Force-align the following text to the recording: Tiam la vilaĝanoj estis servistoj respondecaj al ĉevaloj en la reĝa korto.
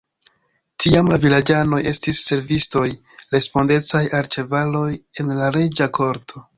Tiam 0.83 1.11
la 1.11 1.19
vilaĝanoj 1.25 1.81
estis 1.91 2.23
servistoj 2.31 2.87
respondecaj 3.37 4.05
al 4.21 4.35
ĉevaloj 4.37 4.87
en 4.99 5.35
la 5.43 5.57
reĝa 5.61 5.95
korto. 6.03 6.49